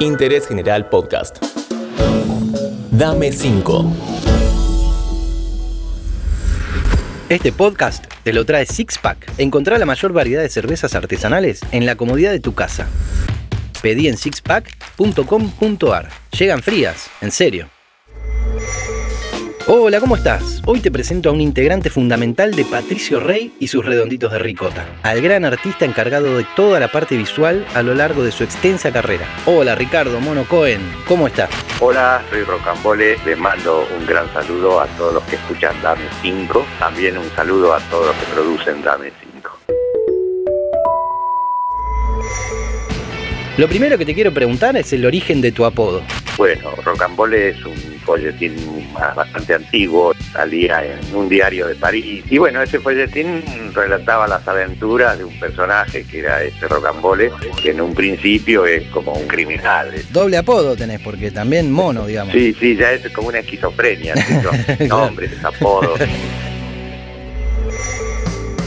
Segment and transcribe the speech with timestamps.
[0.00, 1.38] Interés General Podcast.
[2.90, 3.92] Dame 5.
[7.28, 9.32] Este podcast te lo trae Sixpack.
[9.38, 12.86] Encontrá la mayor variedad de cervezas artesanales en la comodidad de tu casa.
[13.82, 16.08] Pedí en sixpack.com.ar.
[16.38, 17.75] Llegan frías, en serio.
[19.68, 20.62] Hola, ¿cómo estás?
[20.64, 24.86] Hoy te presento a un integrante fundamental de Patricio Rey y sus redonditos de ricota,
[25.02, 28.92] al gran artista encargado de toda la parte visual a lo largo de su extensa
[28.92, 29.26] carrera.
[29.44, 31.50] Hola, Ricardo Mono Cohen, ¿cómo estás?
[31.80, 36.64] Hola, soy Rocambole, les mando un gran saludo a todos los que escuchan Dame 5,
[36.78, 39.50] también un saludo a todos los que producen Dame 5.
[43.56, 46.04] Lo primero que te quiero preguntar es el origen de tu apodo.
[46.36, 48.54] Bueno, Rocambole es un folletín
[48.94, 52.24] bastante antiguo, salía en un diario de París.
[52.28, 53.42] Y bueno, ese folletín
[53.74, 57.30] relataba las aventuras de un personaje que era ese Rocambole,
[57.62, 59.92] que en un principio es como un criminal.
[60.10, 62.34] Doble apodo tenés, porque también mono, digamos.
[62.34, 64.14] Sí, sí, ya es como una esquizofrenia,
[64.88, 65.98] nombres, apodos.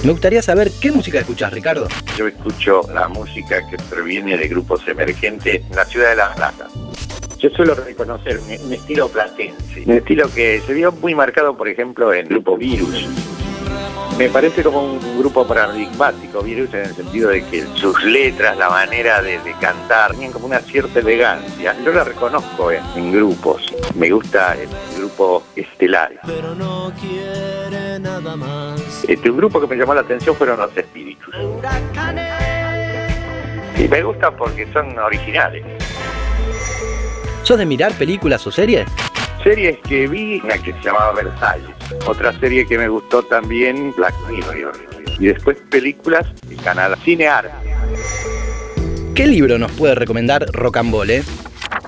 [0.03, 1.87] Me gustaría saber qué música escuchas, Ricardo.
[2.17, 6.67] Yo escucho la música que proviene de grupos emergentes en la ciudad de La Plata.
[7.39, 12.11] Yo suelo reconocer un, estilo platense, un estilo que se vio muy marcado, por ejemplo,
[12.13, 13.07] en el grupo Virus.
[14.17, 18.69] Me parece como un grupo paradigmático, Virus, en el sentido de que sus letras, la
[18.69, 21.77] manera de, cantar, tienen como una cierta elegancia.
[21.85, 23.73] Yo la reconozco en, grupos.
[23.95, 24.67] Me gusta el
[24.97, 26.19] grupo Estelar.
[26.25, 29.05] Pero no quiere nada más.
[29.07, 31.33] Este, un grupo que me llamó la atención fueron los Espíritus.
[33.77, 35.63] Y me gusta porque son originales.
[37.49, 38.85] ¿Sos de mirar películas o series?
[39.43, 41.75] Series que vi, una que se llamaba Versalles.
[42.05, 44.73] Otra serie que me gustó también, Black Mirror.
[45.17, 47.49] Y después películas, el canal Cine Arte.
[49.15, 51.23] ¿Qué libro nos puede recomendar Rocambole?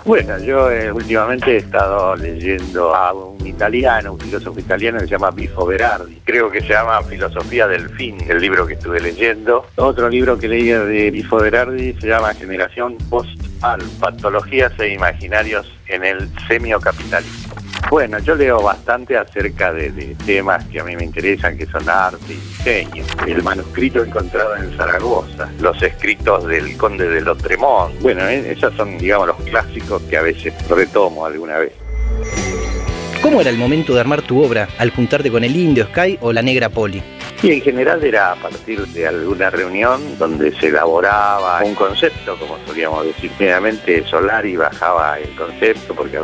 [0.04, 5.12] Bueno, yo eh, últimamente he estado leyendo a un italiano, un filósofo italiano que se
[5.12, 6.22] llama Bifo Berardi.
[6.24, 9.68] Creo que se llama Filosofía del Fin, el libro que estuve leyendo.
[9.76, 15.72] Otro libro que leí de Bifo Berardi se llama Generación Post al patologías e imaginarios
[15.88, 17.56] en el semiocapitalismo.
[17.90, 22.20] Bueno, yo leo bastante acerca de, temas que a mí me interesan, que son arte
[22.30, 23.04] y diseño.
[23.28, 28.00] El manuscrito encontrado en Zaragoza, los escritos del conde de Lotremont.
[28.00, 31.74] Bueno, eh, esos son, digamos, los clásicos que a veces retomo alguna vez.
[33.22, 36.32] ¿Cómo era el momento de armar tu obra al juntarte con el Indio Sky o
[36.32, 37.04] la Negra Poli?
[37.44, 42.58] Y en general era a partir de alguna reunión donde se elaboraba un concepto, como
[42.68, 43.32] solíamos decir.
[43.32, 46.20] Solar Solari bajaba el concepto porque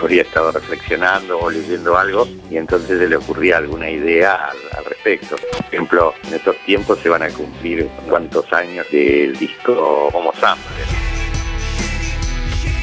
[0.00, 5.36] habría estado reflexionando o leyendo algo y entonces se le ocurría alguna idea al, respecto.
[5.36, 10.91] Por ejemplo, en estos tiempos se van a cumplir cuántos años del disco Homo Sampler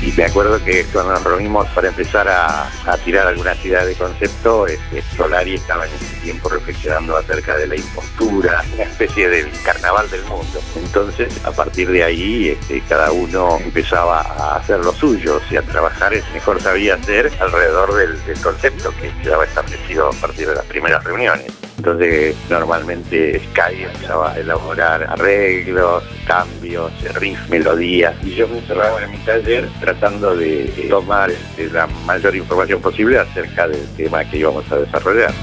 [0.01, 2.69] y me acuerdo que cuando nos reunimos para empezar a,
[3.03, 7.75] tirar alguna ciudad de concepto, este, Solari estaba en ese tiempo reflexionando acerca de la
[7.75, 10.59] impostura, una especie del carnaval del mundo.
[10.75, 15.61] Entonces, a partir de ahí, este, cada uno empezaba a hacer lo suyo, y a
[15.61, 20.55] trabajar es mejor sabía hacer alrededor del, del concepto que quedaba establecido a partir de
[20.55, 21.68] las primeras reuniones.
[21.79, 29.11] Entonces, normalmente Sky empezaba a elaborar arreglos, cambios, riff, melodías, y yo me encerraba en
[29.11, 34.69] mi taller tratando de tomar este, la mayor información posible acerca del tema que íbamos
[34.69, 35.33] a desarrollar.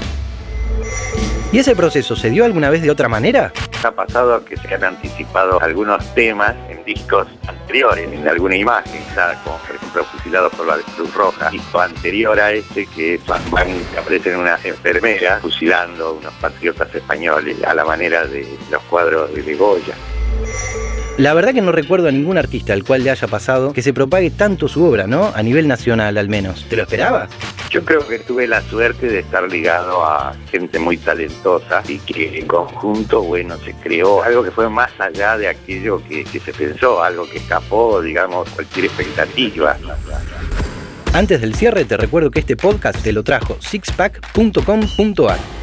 [1.49, 3.53] ¿Y ese proceso se dio alguna vez de otra manera?
[3.81, 9.01] Ha pasado que se han anticipado algunos temas en discos anteriores, en alguna imagen,
[9.45, 13.97] como por ejemplo fusilados por la Cruz Roja, disco anterior a este que es que
[13.97, 19.95] aparecen unas enfermeras fusilando unos patriotas españoles a la manera de los cuadros de Goya.
[21.17, 23.91] La verdad que no recuerdo a ningún artista al cual le haya pasado que se
[23.91, 25.31] propague tanto su obra, ¿no?
[25.33, 26.65] A nivel nacional al menos.
[26.69, 27.31] ¿Te lo esperabas?
[27.71, 32.37] Yo creo que tuve la suerte de estar ligado a gente muy talentosa y que
[32.37, 36.53] en conjunto, bueno, se creó algo que fue más allá de aquello que, que se
[36.53, 39.75] pensó, algo que escapó, digamos, cualquier expectativa.
[41.13, 45.56] Antes del cierre te recuerdo que este podcast te lo trajo sixpack.com.ar.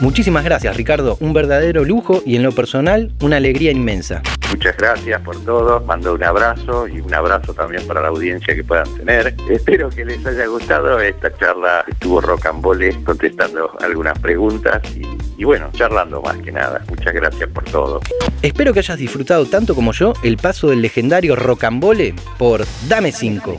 [0.00, 4.22] Muchísimas gracias Ricardo, un verdadero lujo y en lo personal una alegría inmensa.
[4.50, 8.64] Muchas gracias por todo, mando un abrazo y un abrazo también para la audiencia que
[8.64, 9.34] puedan tener.
[9.50, 15.02] Espero que les haya gustado esta charla, estuvo Rocambole contestando algunas preguntas y,
[15.36, 16.82] y bueno, charlando más que nada.
[16.88, 18.00] Muchas gracias por todo.
[18.40, 23.58] Espero que hayas disfrutado tanto como yo el paso del legendario Rocambole por Dame 5.